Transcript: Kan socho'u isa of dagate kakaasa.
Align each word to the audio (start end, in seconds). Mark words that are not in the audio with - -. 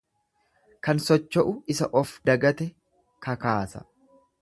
Kan 0.87 1.01
socho'u 1.09 1.53
isa 1.75 1.91
of 2.03 2.17
dagate 2.31 2.71
kakaasa. 3.27 3.89